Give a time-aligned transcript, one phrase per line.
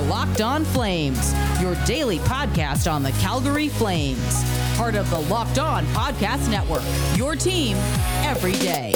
[0.00, 4.44] are Locked On Flames, your daily podcast on the Calgary Flames.
[4.76, 6.82] Part of the Locked On Podcast Network,
[7.16, 7.76] your team
[8.24, 8.94] every day.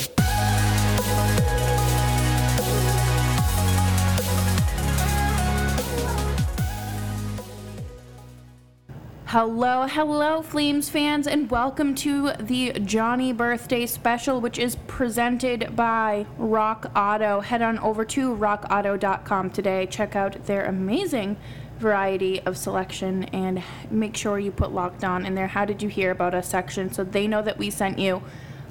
[9.35, 16.25] Hello, hello, Flames fans, and welcome to the Johnny Birthday Special, which is presented by
[16.39, 17.41] Rock Auto.
[17.41, 19.87] Head on over to rockauto.com today.
[19.87, 21.37] Check out their amazing
[21.81, 23.61] variety of selection and
[23.91, 25.49] make sure you put locked on in there.
[25.49, 28.23] How did you hear about us section so they know that we sent you.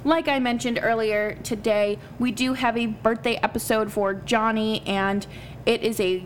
[0.06, 5.28] Like I mentioned earlier today, we do have a birthday episode for Johnny, and
[5.66, 6.24] it is a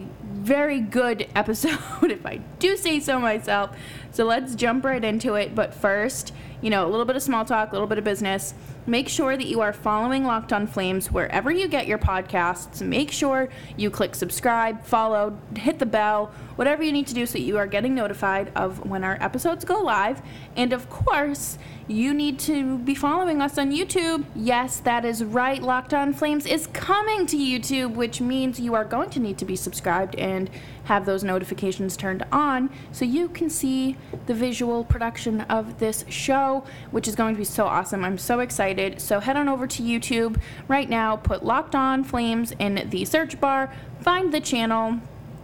[0.48, 3.76] very good episode, if I do say so myself.
[4.12, 5.54] So let's jump right into it.
[5.54, 8.54] But first, you know, a little bit of small talk, a little bit of business.
[8.88, 12.82] Make sure that you are following Locked On Flames wherever you get your podcasts.
[12.82, 17.38] Make sure you click subscribe, follow, hit the bell, whatever you need to do so
[17.38, 20.22] you are getting notified of when our episodes go live.
[20.56, 24.26] And of course, you need to be following us on YouTube.
[24.36, 25.62] Yes, that is right.
[25.62, 29.46] Locked On Flames is coming to YouTube, which means you are going to need to
[29.46, 30.50] be subscribed and
[30.86, 36.66] have those notifications turned on so you can see the visual production of this show,
[36.92, 38.04] which is going to be so awesome.
[38.04, 39.00] I'm so excited.
[39.00, 43.40] So head on over to YouTube right now, put Locked On Flames in the search
[43.40, 45.00] bar, find the channel,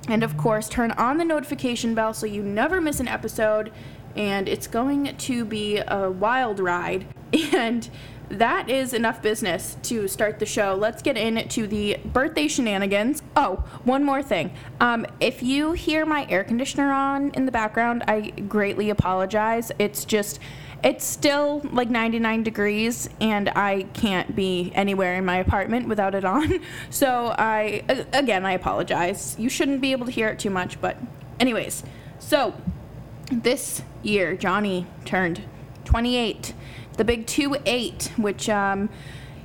[0.09, 3.71] and of course, turn on the notification bell so you never miss an episode.
[4.15, 7.05] And it's going to be a wild ride.
[7.51, 7.89] And
[8.29, 10.75] that is enough business to start the show.
[10.75, 13.21] Let's get into the birthday shenanigans.
[13.35, 14.53] Oh, one more thing.
[14.79, 19.71] Um, if you hear my air conditioner on in the background, I greatly apologize.
[19.77, 20.39] It's just,
[20.83, 26.25] it's still like 99 degrees, and I can't be anywhere in my apartment without it
[26.25, 26.59] on.
[26.89, 27.83] So I,
[28.13, 29.35] again, I apologize.
[29.37, 30.97] You shouldn't be able to hear it too much, but,
[31.39, 31.83] anyways.
[32.19, 32.53] So
[33.31, 35.43] this year, Johnny turned
[35.85, 36.53] 28
[36.97, 38.89] the big 2 8, which, um,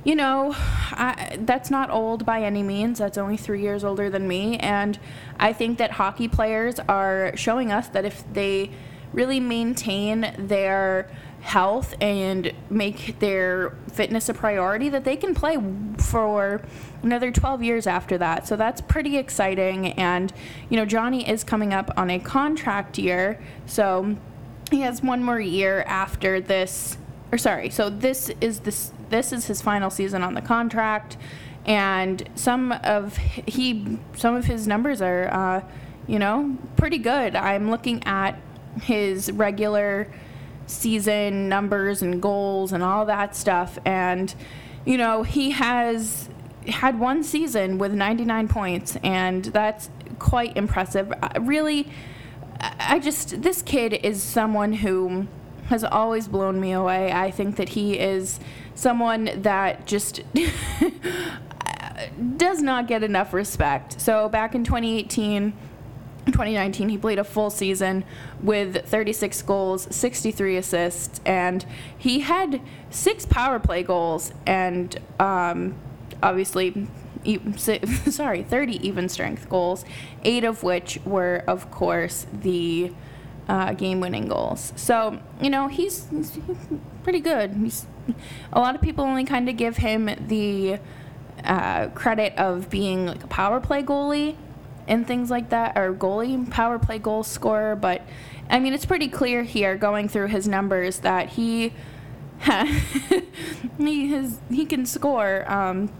[0.03, 2.99] you know, I, that's not old by any means.
[2.99, 4.57] That's only three years older than me.
[4.57, 4.99] And
[5.39, 8.71] I think that hockey players are showing us that if they
[9.11, 11.09] really maintain their
[11.41, 15.57] health and make their fitness a priority, that they can play
[15.97, 16.61] for
[17.01, 18.47] another 12 years after that.
[18.47, 19.93] So that's pretty exciting.
[19.93, 20.31] And,
[20.69, 23.41] you know, Johnny is coming up on a contract year.
[23.65, 24.17] So
[24.69, 26.97] he has one more year after this
[27.31, 31.17] or sorry, so this is this this is his final season on the contract,
[31.65, 35.61] and some of he some of his numbers are, uh,
[36.07, 37.35] you know, pretty good.
[37.35, 38.39] I'm looking at
[38.81, 40.07] his regular
[40.65, 44.33] season numbers and goals and all that stuff, and
[44.85, 46.29] you know he has
[46.67, 51.13] had one season with 99 points, and that's quite impressive.
[51.39, 51.91] Really,
[52.59, 55.27] I just this kid is someone who
[55.67, 57.11] has always blown me away.
[57.11, 58.39] I think that he is
[58.75, 60.21] someone that just
[62.37, 64.01] does not get enough respect.
[64.01, 65.53] So back in 2018,
[66.25, 68.03] 2019, he played a full season
[68.41, 71.65] with 36 goals, 63 assists, and
[71.97, 75.75] he had six power play goals and um,
[76.21, 76.87] obviously,
[78.09, 79.85] sorry, 30 even strength goals,
[80.23, 82.91] eight of which were, of course, the
[83.47, 84.71] uh, game-winning goals.
[84.75, 86.37] So you know he's, he's
[87.03, 87.51] pretty good.
[87.55, 87.85] He's,
[88.53, 90.79] a lot of people only kind of give him the
[91.43, 94.35] uh, credit of being like a power play goalie
[94.87, 97.75] and things like that, or goalie power play goal scorer.
[97.75, 98.01] But
[98.49, 101.73] I mean, it's pretty clear here going through his numbers that he
[103.77, 105.91] he has he can score um,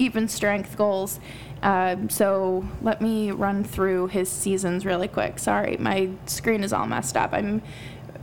[0.00, 1.20] even strength goals
[1.62, 5.38] um, so let me run through his seasons really quick.
[5.38, 7.32] Sorry, my screen is all messed up.
[7.32, 7.62] I'm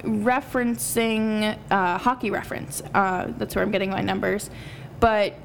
[0.02, 2.82] referencing uh, hockey reference.
[2.94, 4.50] Uh, that's where I'm getting my numbers.
[5.00, 5.36] But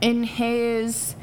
[0.00, 1.16] in his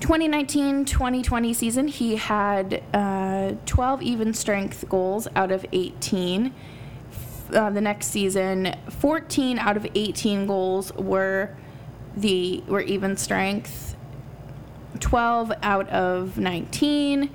[0.00, 6.54] 2019 2020 season, he had uh, 12 even strength goals out of 18.
[7.52, 11.54] Uh, the next season, 14 out of 18 goals were
[12.16, 13.96] the were even strength
[14.98, 17.30] 12 out of 19.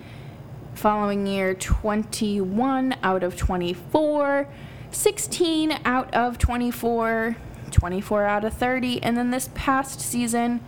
[0.73, 4.47] Following year, 21 out of 24.
[4.91, 7.35] 16 out of 24.
[7.71, 9.01] 24 out of 30.
[9.01, 10.61] And then this past season,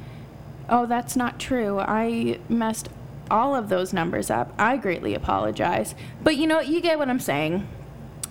[0.69, 1.80] oh, that's not true.
[1.80, 2.89] I messed
[3.30, 4.54] all of those numbers up.
[4.57, 5.94] I greatly apologize.
[6.24, 7.68] But you know, you get what I'm saying.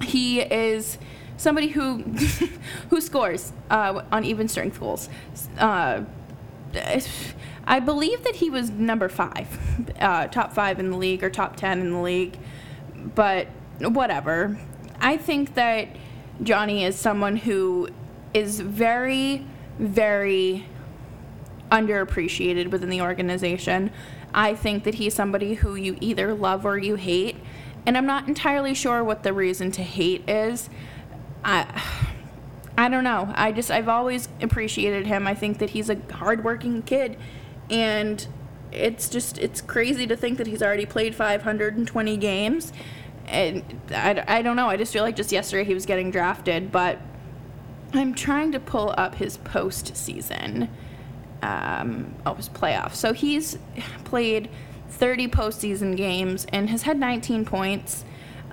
[0.03, 0.99] He is
[1.37, 1.99] somebody who
[2.91, 5.09] who scores uh, on even strength goals.
[5.59, 6.03] Uh,
[7.67, 9.49] I believe that he was number five,
[10.01, 12.39] uh, top five in the league or top 10 in the league,
[13.15, 13.49] but
[13.81, 14.59] whatever.
[15.01, 15.89] I think that
[16.43, 17.89] Johnny is someone who
[18.35, 19.47] is very,
[19.79, 20.67] very
[21.71, 23.91] underappreciated within the organization.
[24.33, 27.37] I think that he's somebody who you either love or you hate,
[27.85, 30.69] and I'm not entirely sure what the reason to hate is.
[31.45, 31.83] I
[32.79, 33.33] I don't know.
[33.35, 35.27] I just I've always appreciated him.
[35.27, 37.17] I think that he's a hardworking kid,
[37.71, 38.27] and
[38.73, 42.73] it's just it's crazy to think that he's already played 520 games,
[43.27, 44.69] and I, I don't know.
[44.69, 46.99] I just feel like just yesterday he was getting drafted, but
[47.95, 50.69] I'm trying to pull up his postseason,
[51.43, 52.95] um, oh his playoff.
[52.95, 53.59] So he's
[54.05, 54.51] played
[54.91, 58.05] 30 postseason games and has had 19 points.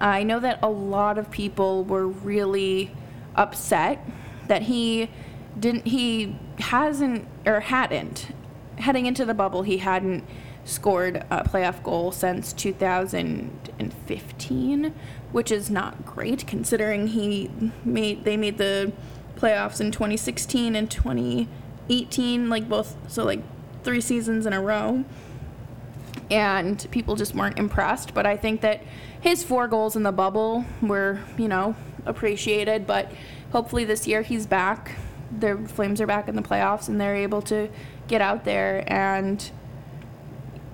[0.04, 2.92] I know that a lot of people were really
[3.36, 4.06] upset
[4.48, 5.10] that he
[5.58, 8.36] didn't he hasn't or hadn't
[8.80, 10.26] heading into the bubble he hadn't
[10.66, 14.94] scored a playoff goal since 2015
[15.32, 17.50] which is not great considering he
[17.86, 18.92] made they made the
[19.38, 23.42] playoffs in 2016 and 2018 like both so like
[23.84, 25.06] three seasons in a row
[26.34, 28.82] and people just weren't impressed but i think that
[29.22, 31.76] his four goals in the bubble were you know
[32.06, 33.12] appreciated but
[33.54, 34.96] hopefully this year he's back.
[35.32, 37.70] The Flames are back in the playoffs and they're able to
[38.08, 39.50] get out there and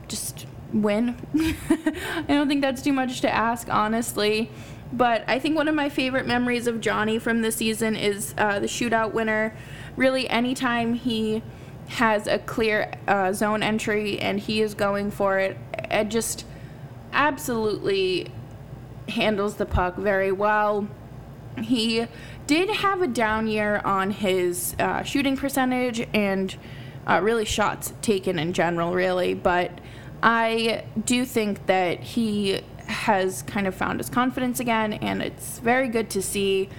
[0.08, 1.16] just win.
[1.38, 4.50] I don't think that's too much to ask, honestly.
[4.92, 8.60] But I think one of my favorite memories of Johnny from this season is uh,
[8.60, 9.56] the shootout winner.
[9.96, 11.44] Really, anytime he
[11.90, 16.46] has a clear uh, zone entry and he is going for it, it just
[17.12, 18.32] absolutely
[19.10, 20.88] handles the puck very well.
[21.58, 22.06] He
[22.48, 26.56] did have a down year on his uh, shooting percentage and
[27.08, 29.34] uh, really shots taken in general, really.
[29.34, 29.72] But
[30.22, 35.88] I do think that he has kind of found his confidence again, and it's very
[35.88, 36.70] good to see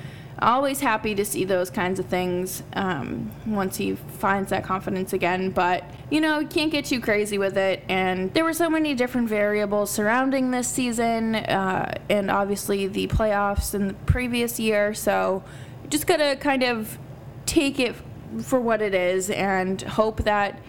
[0.41, 5.51] always happy to see those kinds of things um, once he finds that confidence again.
[5.51, 7.83] But, you know, can't get too crazy with it.
[7.89, 13.75] And there were so many different variables surrounding this season uh, and obviously the playoffs
[13.75, 14.95] in the previous year.
[14.95, 15.43] So
[15.89, 16.99] just got to kind of
[17.47, 17.95] take it
[18.43, 20.61] for what it is and hope that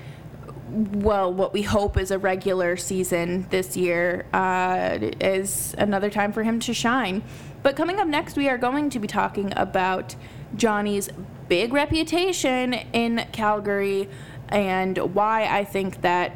[0.71, 6.43] well, what we hope is a regular season this year uh, is another time for
[6.43, 7.23] him to shine.
[7.61, 10.15] But coming up next, we are going to be talking about
[10.55, 11.09] Johnny's
[11.47, 14.09] big reputation in Calgary
[14.49, 16.35] and why I think that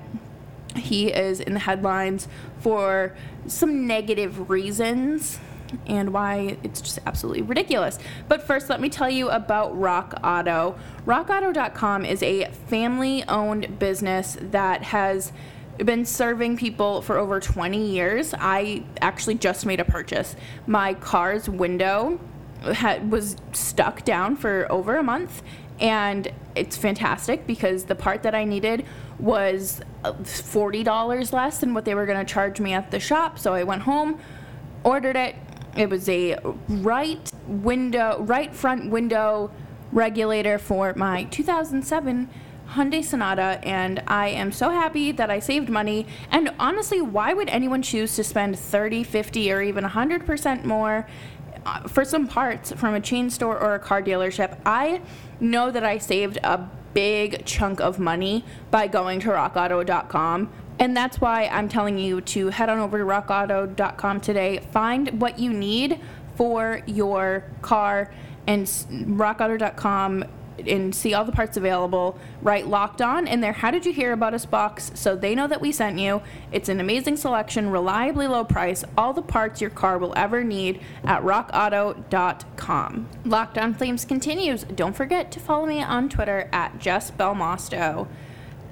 [0.75, 2.27] he is in the headlines
[2.59, 3.15] for
[3.47, 5.39] some negative reasons
[5.87, 7.99] and why it's just absolutely ridiculous.
[8.27, 10.75] But first, let me tell you about Rock Auto.
[11.05, 15.31] RockAuto.com is a family owned business that has
[15.77, 18.33] been serving people for over 20 years.
[18.37, 20.35] I actually just made a purchase.
[20.67, 22.19] My car's window
[22.61, 25.43] had, was stuck down for over a month,
[25.79, 28.85] and it's fantastic because the part that I needed
[29.19, 33.39] was uh, $40 less than what they were going to charge me at the shop.
[33.39, 34.19] So I went home,
[34.83, 35.35] ordered it.
[35.75, 36.37] It was a
[36.69, 39.51] right window, right front window
[39.91, 42.29] regulator for my 2007
[42.69, 46.07] Hyundai Sonata, and I am so happy that I saved money.
[46.31, 51.07] And honestly, why would anyone choose to spend 30, 50, or even 100% more
[51.65, 54.57] uh, for some parts from a chain store or a car dealership?
[54.65, 55.01] I
[55.39, 60.49] know that I saved a big chunk of money by going to rockauto.com.
[60.79, 65.39] And that's why I'm telling you to head on over to rockauto.com today, find what
[65.39, 65.99] you need
[66.35, 68.11] for your car,
[68.45, 70.25] and rockauto.com
[70.67, 72.17] and see all the parts available.
[72.41, 73.53] Write locked on in there.
[73.53, 76.21] How did you hear about us box so they know that we sent you?
[76.51, 80.81] It's an amazing selection, reliably low price, all the parts your car will ever need
[81.03, 83.09] at rockauto.com.
[83.25, 84.63] Locked on Flames continues.
[84.63, 88.07] Don't forget to follow me on Twitter at Jess Belmosto.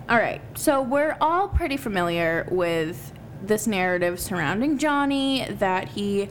[0.10, 6.28] All right, so we're all pretty familiar with this narrative surrounding Johnny that he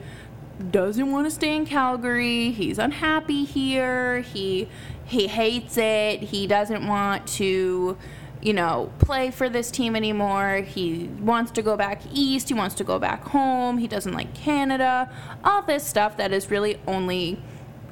[0.71, 2.51] doesn't want to stay in Calgary.
[2.51, 4.21] He's unhappy here.
[4.21, 4.69] He
[5.07, 6.21] he hates it.
[6.21, 7.97] He doesn't want to,
[8.43, 10.57] you know, play for this team anymore.
[10.67, 12.49] He wants to go back east.
[12.49, 13.79] He wants to go back home.
[13.79, 15.11] He doesn't like Canada.
[15.45, 17.43] All this stuff that is really only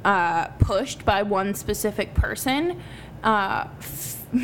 [0.04, 2.82] uh, pushed by one specific person.
[3.22, 3.68] Uh,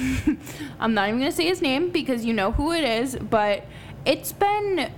[0.81, 3.65] I'm not even going to say his name because you know who it is, but
[4.05, 4.93] it's been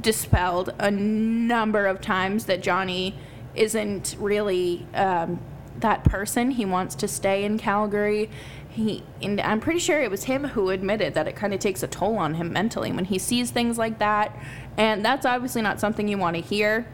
[0.00, 3.16] dispelled a number of times that Johnny
[3.54, 5.40] isn't really um,
[5.78, 6.52] that person.
[6.52, 8.30] He wants to stay in Calgary.
[8.70, 11.82] he and I'm pretty sure it was him who admitted that it kind of takes
[11.82, 14.36] a toll on him mentally when he sees things like that,
[14.76, 16.86] and that's obviously not something you want to hear.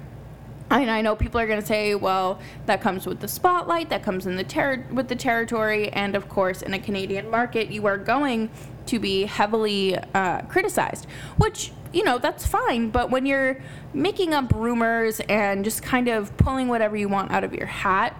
[0.71, 4.03] And I know people are going to say, well, that comes with the spotlight, that
[4.03, 7.87] comes in the ter- with the territory, and of course, in a Canadian market, you
[7.87, 8.51] are going
[8.87, 11.07] to be heavily uh, criticized,
[11.39, 12.91] which you know that's fine.
[12.91, 13.63] But when you're
[13.95, 18.17] making up rumors and just kind of pulling whatever you want out of your hat,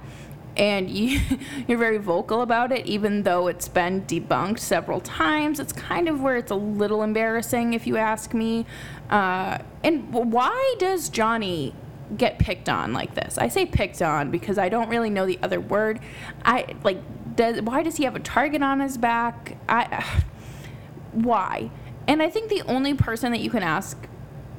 [0.57, 1.21] and you,
[1.69, 5.61] you're very vocal about it, even though it's been debunked several times.
[5.61, 8.67] It's kind of where it's a little embarrassing, if you ask me.
[9.11, 11.75] Uh, and why does Johnny
[12.17, 13.39] get picked on like this?
[13.39, 16.01] I say picked on because I don't really know the other word.
[16.45, 16.99] I like.
[17.37, 19.57] Does, why does he have a target on his back?
[19.69, 20.05] I.
[21.13, 21.71] why?
[22.09, 23.97] And I think the only person that you can ask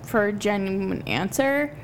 [0.03, 1.75] for a genuine answer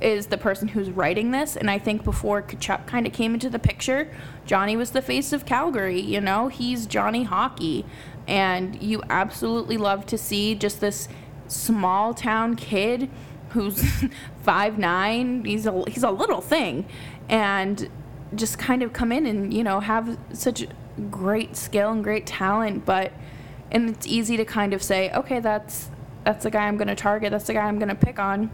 [0.00, 1.56] is the person who's writing this.
[1.56, 4.10] And I think before Tkachuk kind of came into the picture,
[4.46, 6.00] Johnny was the face of Calgary.
[6.00, 7.84] You know, he's Johnny Hockey.
[8.26, 11.08] And you absolutely love to see just this
[11.48, 13.10] small town kid
[13.50, 14.04] who's
[14.42, 15.44] five nine.
[15.44, 16.86] He's a he's a little thing,
[17.28, 17.88] and
[18.34, 20.66] just kind of come in and you know have such
[21.10, 22.84] great skill and great talent.
[22.84, 23.12] But
[23.70, 25.90] and it's easy to kind of say, okay, that's
[26.24, 27.30] that's the guy I'm going to target.
[27.30, 28.50] That's the guy I'm going to pick on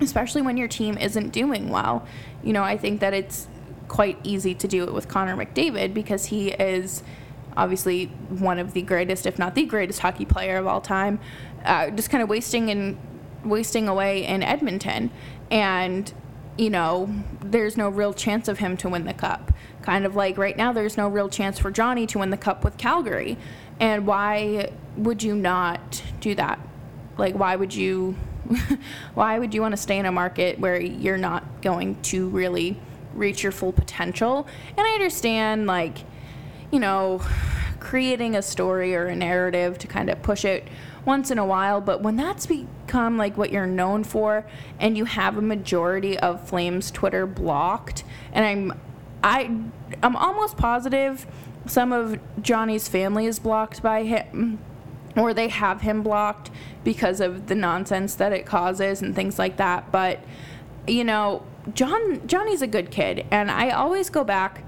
[0.00, 2.06] especially when your team isn't doing well.
[2.42, 3.48] You know, I think that it's
[3.88, 7.02] quite easy to do it with Connor McDavid because he is
[7.56, 11.18] obviously one of the greatest, if not the greatest, hockey player of all time.
[11.64, 12.98] Uh, just kind of wasting and
[13.44, 15.10] wasting away in Edmonton,
[15.50, 16.12] and
[16.58, 17.12] you know,
[17.42, 19.52] there's no real chance of him to win the cup.
[19.82, 22.64] Kind of like right now, there's no real chance for Johnny to win the cup
[22.64, 23.36] with Calgary.
[23.78, 26.58] And why would you not do that?
[27.18, 28.16] Like, why would you
[29.14, 32.78] why would you want to stay in a market where you're not going to really
[33.14, 34.46] reach your full potential?
[34.76, 35.98] And I understand, like,
[36.70, 37.20] you know,
[37.80, 40.66] creating a story or a narrative to kind of push it
[41.04, 42.46] once in a while, but when that's
[42.96, 44.46] become like what you're known for
[44.80, 48.80] and you have a majority of Flames Twitter blocked, and I'm
[49.22, 49.50] I
[50.02, 51.26] I'm almost positive
[51.66, 54.58] some of Johnny's family is blocked by him
[55.14, 56.50] or they have him blocked
[56.84, 59.92] because of the nonsense that it causes and things like that.
[59.92, 60.20] But
[60.86, 61.42] you know,
[61.74, 64.64] John Johnny's a good kid, and I always go back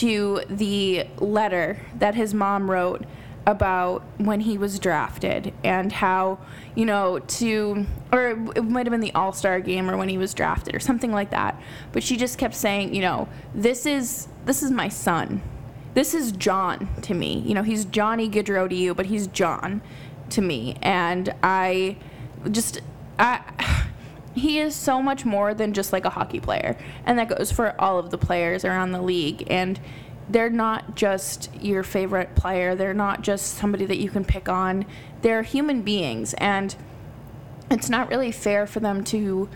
[0.00, 3.04] to the letter that his mom wrote
[3.48, 6.38] about when he was drafted and how
[6.74, 10.34] you know to or it might have been the all-star game or when he was
[10.34, 11.58] drafted or something like that
[11.92, 15.40] but she just kept saying you know this is this is my son
[15.98, 17.40] this is John to me.
[17.40, 19.80] You know, he's Johnny Gaudreau to you, but he's John
[20.30, 20.76] to me.
[20.80, 21.96] And I
[22.52, 22.82] just,
[23.18, 23.86] I,
[24.34, 26.76] he is so much more than just like a hockey player.
[27.04, 29.44] And that goes for all of the players around the league.
[29.50, 29.80] And
[30.28, 34.84] they're not just your favorite player, they're not just somebody that you can pick on.
[35.22, 36.34] They're human beings.
[36.34, 36.74] And
[37.70, 39.48] it's not really fair for them to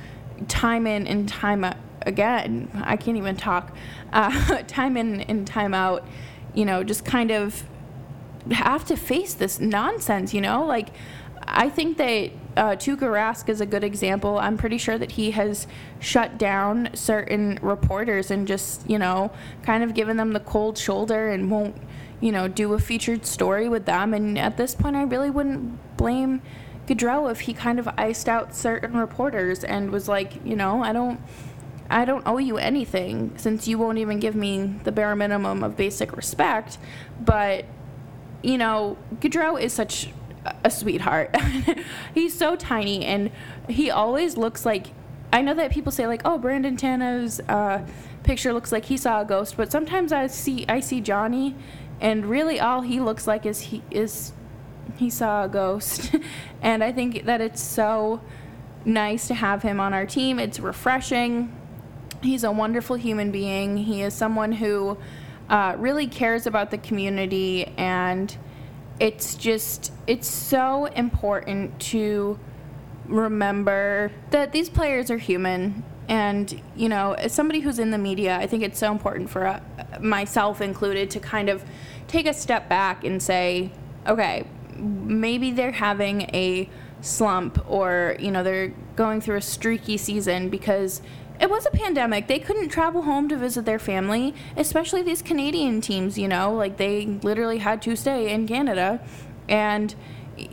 [0.48, 2.70] time in and time out again.
[2.84, 3.76] I can't even talk.
[4.12, 6.06] Uh, time in and time out
[6.54, 7.64] you know, just kind of
[8.50, 10.64] have to face this nonsense, you know?
[10.64, 10.88] Like,
[11.42, 14.38] I think that uh, Tuukka Rask is a good example.
[14.38, 15.66] I'm pretty sure that he has
[16.00, 19.30] shut down certain reporters and just, you know,
[19.62, 21.76] kind of given them the cold shoulder and won't,
[22.21, 24.12] you know, do a featured story with them.
[24.12, 26.42] And at this point, I really wouldn't blame
[26.87, 30.92] Gaudreau if he kind of iced out certain reporters and was like, you know, I
[30.92, 31.21] don't
[31.90, 35.76] I don't owe you anything since you won't even give me the bare minimum of
[35.76, 36.78] basic respect.
[37.21, 37.66] But,
[38.42, 40.09] you know, Gaudreau is such
[40.64, 41.34] a sweetheart.
[42.14, 43.30] He's so tiny and
[43.68, 44.88] he always looks like.
[45.34, 47.87] I know that people say, like, oh, Brandon Tanev's uh,
[48.22, 51.56] picture looks like he saw a ghost, but sometimes I see I see Johnny,
[52.02, 54.32] and really all he looks like is he is
[54.96, 56.14] he saw a ghost,
[56.62, 58.20] and I think that it's so
[58.84, 60.38] nice to have him on our team.
[60.38, 61.50] It's refreshing
[62.22, 63.76] he's a wonderful human being.
[63.76, 64.96] He is someone who
[65.49, 68.37] uh, really cares about the community, and
[69.00, 72.38] it's just it's so important to
[73.06, 75.84] remember that these players are human.
[76.08, 79.46] And you know, as somebody who's in the media, I think it's so important for
[79.46, 79.61] uh,
[80.00, 81.64] myself included to kind of
[82.08, 83.72] take a step back and say,
[84.06, 84.46] okay,
[84.76, 86.68] maybe they're having a
[87.00, 91.02] slump or you know they're going through a streaky season because
[91.42, 92.28] it was a pandemic.
[92.28, 96.76] They couldn't travel home to visit their family, especially these Canadian teams, you know, like
[96.76, 99.00] they literally had to stay in Canada.
[99.49, 99.92] And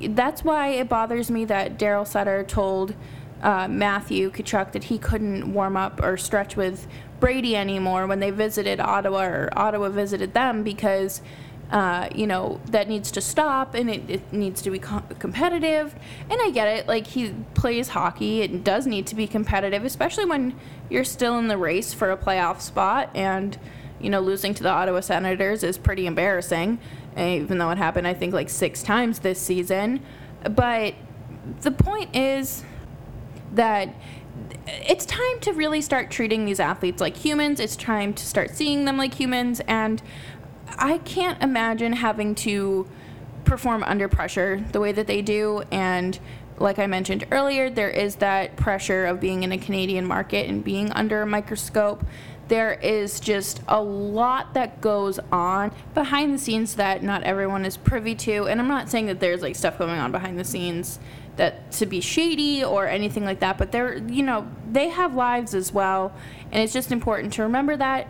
[0.01, 2.95] that's why it bothers me that Daryl Sutter told
[3.43, 6.87] uh, Matthew Tkachuk that he couldn't warm up or stretch with
[7.19, 11.21] Brady anymore when they visited Ottawa or Ottawa visited them because
[11.71, 15.93] uh, you know, that needs to stop and it, it needs to be co- competitive.
[16.29, 16.87] And I get it.
[16.87, 18.41] Like, he plays hockey.
[18.41, 20.55] It does need to be competitive, especially when
[20.89, 23.11] you're still in the race for a playoff spot.
[23.13, 23.57] And,
[23.99, 26.79] you know, losing to the Ottawa Senators is pretty embarrassing,
[27.15, 30.01] even though it happened, I think, like six times this season.
[30.43, 30.95] But
[31.61, 32.63] the point is
[33.53, 33.93] that
[34.67, 37.59] it's time to really start treating these athletes like humans.
[37.59, 39.59] It's time to start seeing them like humans.
[39.67, 40.01] And
[40.77, 42.87] I can't imagine having to
[43.45, 45.63] perform under pressure the way that they do.
[45.71, 46.19] And
[46.57, 50.63] like I mentioned earlier, there is that pressure of being in a Canadian market and
[50.63, 52.05] being under a microscope.
[52.47, 57.77] There is just a lot that goes on behind the scenes that not everyone is
[57.77, 58.47] privy to.
[58.47, 60.99] And I'm not saying that there's like stuff going on behind the scenes
[61.37, 65.53] that to be shady or anything like that, but they're, you know, they have lives
[65.53, 66.11] as well.
[66.51, 68.07] And it's just important to remember that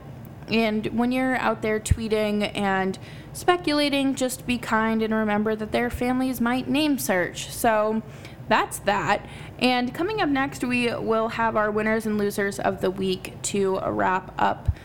[0.52, 2.98] and when you're out there tweeting and
[3.34, 7.50] speculating, just be kind and remember that their families might name search.
[7.50, 8.02] So
[8.48, 9.26] that's that.
[9.60, 13.80] And coming up next, we will have our winners and losers of the week to
[13.80, 14.76] wrap up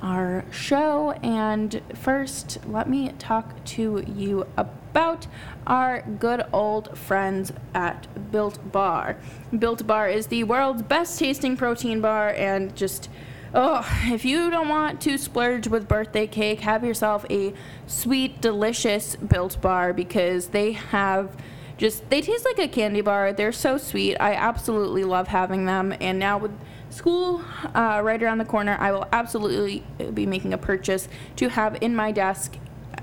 [0.00, 1.12] our show.
[1.22, 5.26] And first, let me talk to you about
[5.66, 9.16] our good old friends at Built Bar.
[9.56, 13.08] Built Bar is the world's best tasting protein bar and just
[13.54, 17.52] Oh, if you don't want to splurge with birthday cake, have yourself a
[17.86, 21.36] sweet, delicious built bar because they have
[21.76, 23.34] just, they taste like a candy bar.
[23.34, 24.16] They're so sweet.
[24.16, 25.94] I absolutely love having them.
[26.00, 26.52] And now with
[26.88, 27.42] school
[27.74, 31.06] uh, right around the corner, I will absolutely be making a purchase
[31.36, 32.56] to have in my desk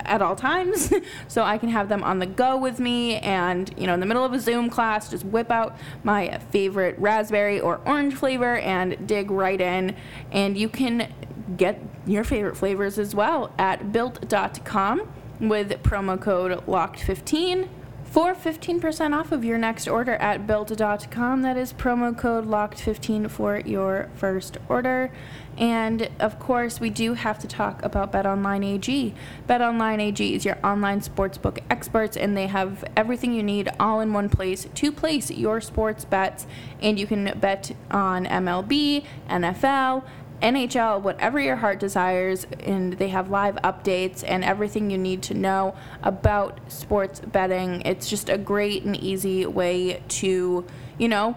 [0.09, 0.91] at all times
[1.27, 4.05] so I can have them on the go with me and you know in the
[4.05, 9.07] middle of a Zoom class just whip out my favorite raspberry or orange flavor and
[9.07, 9.95] dig right in.
[10.31, 11.13] And you can
[11.57, 15.01] get your favorite flavors as well at built.com
[15.39, 17.69] with promo code locked15
[18.11, 21.41] for 15% off of your next order at built.com.
[21.43, 25.11] That is promo code locked15 for your first order.
[25.57, 29.13] And of course, we do have to talk about BetOnline AG.
[29.47, 34.13] BetOnline AG is your online sportsbook experts, and they have everything you need all in
[34.13, 36.47] one place to place your sports bets.
[36.81, 40.03] And you can bet on MLB, NFL,
[40.41, 45.33] NHL, whatever your heart desires, and they have live updates and everything you need to
[45.33, 47.81] know about sports betting.
[47.85, 50.65] It's just a great and easy way to,
[50.97, 51.35] you know,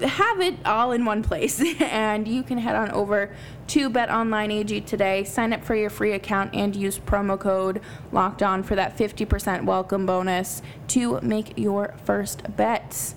[0.00, 1.62] have it all in one place.
[1.80, 3.34] and you can head on over
[3.68, 7.80] to Bet Online AG today, sign up for your free account, and use promo code
[8.12, 13.14] Locked On for that 50% welcome bonus to make your first bets.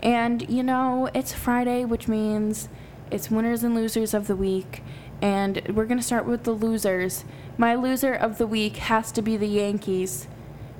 [0.00, 2.68] And you know, it's Friday, which means
[3.12, 4.82] it's winners and losers of the week.
[5.20, 7.24] And we're going to start with the losers.
[7.56, 10.26] My loser of the week has to be the Yankees.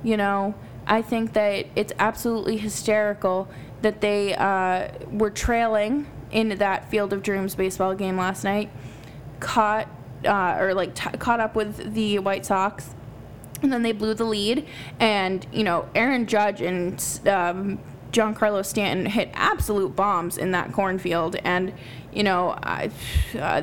[0.03, 0.55] You know,
[0.87, 3.49] I think that it's absolutely hysterical
[3.83, 8.71] that they uh, were trailing in that Field of Dreams baseball game last night,
[9.38, 9.88] caught
[10.25, 12.95] uh, or like t- caught up with the White Sox,
[13.61, 14.66] and then they blew the lead.
[14.99, 17.79] And you know, Aaron Judge and um,
[18.12, 21.72] Giancarlo Stanton hit absolute bombs in that cornfield, and
[22.12, 22.90] you know, I,
[23.35, 23.62] uh,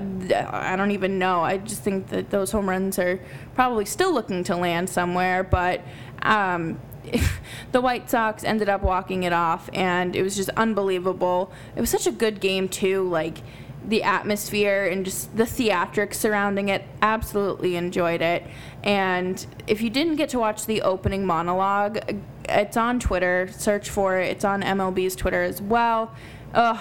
[0.51, 1.41] I don't even know.
[1.41, 3.19] I just think that those home runs are
[3.53, 5.81] probably still looking to land somewhere, but
[6.23, 6.79] um,
[7.71, 11.51] the White Sox ended up walking it off, and it was just unbelievable.
[11.75, 13.39] It was such a good game too, like
[13.87, 16.83] the atmosphere and just the theatrics surrounding it.
[17.01, 18.43] Absolutely enjoyed it.
[18.83, 21.99] And if you didn't get to watch the opening monologue,
[22.49, 23.49] it's on Twitter.
[23.51, 24.31] Search for it.
[24.31, 26.13] It's on MLB's Twitter as well.
[26.53, 26.79] Ugh,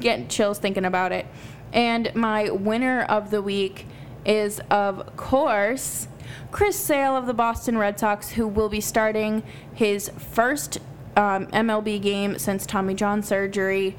[0.00, 1.26] getting chills thinking about it.
[1.72, 3.86] And my winner of the week
[4.24, 6.08] is, of course,
[6.50, 9.42] Chris Sale of the Boston Red Sox, who will be starting
[9.74, 10.78] his first
[11.16, 13.96] um, MLB game since Tommy John surgery.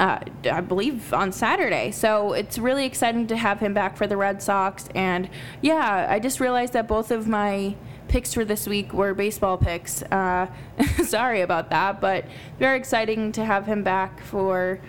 [0.00, 1.90] Uh, I believe on Saturday.
[1.90, 4.88] So it's really exciting to have him back for the Red Sox.
[4.94, 5.28] And
[5.60, 7.74] yeah, I just realized that both of my
[8.08, 10.02] picks for this week were baseball picks.
[10.02, 10.48] Uh,
[11.04, 12.24] sorry about that, but
[12.58, 14.80] very exciting to have him back for.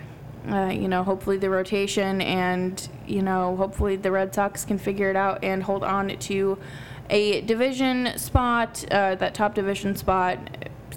[0.50, 5.10] Uh, you know, hopefully the rotation, and you know, hopefully the Red Sox can figure
[5.10, 6.56] it out and hold on to
[7.10, 10.38] a division spot, uh, that top division spot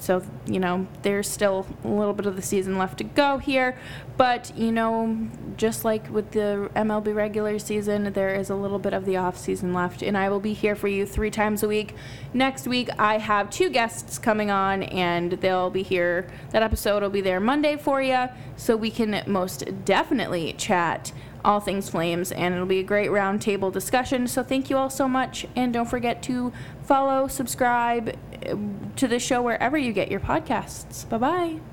[0.04, 3.78] so, you know, there's still a little bit of the season left to go here.
[4.18, 8.94] But, you know, just like with the MLB regular season, there is a little bit
[8.94, 10.02] of the off season left.
[10.02, 11.96] And I will be here for you three times a week.
[12.34, 16.28] Next week, I have two guests coming on, and they'll be here.
[16.52, 18.28] That episode will be there Monday for you.
[18.58, 21.14] So we can most definitely chat
[21.44, 24.28] all things Flames, and it'll be a great roundtable discussion.
[24.28, 26.54] So thank you all so much, and don't forget to
[26.84, 28.56] follow, subscribe uh,
[28.96, 31.08] to the show wherever you get your podcasts.
[31.10, 31.73] Bye bye.